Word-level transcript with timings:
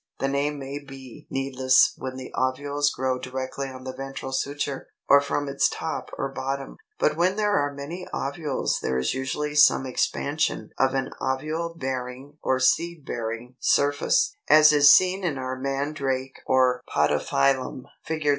The 0.17 0.27
name 0.27 0.57
may 0.57 0.79
be 0.83 1.27
needless 1.29 1.93
when 1.95 2.15
the 2.17 2.33
ovules 2.33 2.89
grow 2.89 3.19
directly 3.19 3.67
on 3.69 3.83
the 3.83 3.93
ventral 3.93 4.31
suture, 4.31 4.87
or 5.07 5.21
from 5.21 5.47
its 5.47 5.69
top 5.69 6.09
or 6.17 6.31
bottom; 6.33 6.77
but 6.97 7.15
when 7.15 7.35
there 7.35 7.55
are 7.55 7.71
many 7.71 8.07
ovules 8.11 8.79
there 8.81 8.97
is 8.97 9.13
usually 9.13 9.53
some 9.53 9.85
expansion 9.85 10.71
of 10.79 10.95
an 10.95 11.11
ovule 11.21 11.75
bearing 11.77 12.39
or 12.41 12.57
seed 12.59 13.05
bearing 13.05 13.57
surface; 13.59 14.35
as 14.49 14.73
is 14.73 14.91
seen 14.91 15.23
in 15.23 15.37
our 15.37 15.55
Mandrake 15.55 16.39
or 16.47 16.81
Podophyllum, 16.89 17.83
Fig. 18.03 18.25